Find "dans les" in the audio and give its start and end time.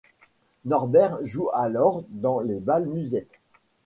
2.09-2.59